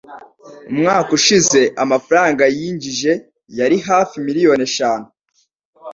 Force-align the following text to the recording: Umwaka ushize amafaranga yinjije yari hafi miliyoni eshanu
Umwaka 0.71 1.09
ushize 1.17 1.61
amafaranga 1.83 2.43
yinjije 2.57 3.11
yari 3.59 3.77
hafi 3.87 4.15
miliyoni 4.27 4.63
eshanu 4.69 5.07